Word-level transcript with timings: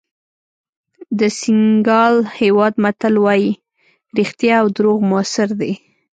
د 1.19 1.21
سینیګال 1.39 2.15
هېواد 2.39 2.73
متل 2.83 3.15
وایي 3.25 3.51
رښتیا 4.17 4.55
او 4.61 4.67
دروغ 4.77 4.97
موثر 5.09 5.49
دي. 5.61 5.73